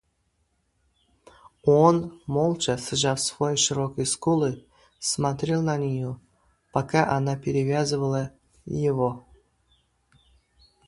Он, 1.81 2.19
молча 2.25 2.75
сжав 2.77 3.19
свои 3.21 3.55
широкие 3.55 4.07
скулы, 4.07 4.65
смотрел 4.97 5.61
на 5.61 5.77
нее, 5.77 6.19
пока 6.73 7.07
она 7.15 7.35
перевязывала 7.37 8.31
его. 8.65 9.27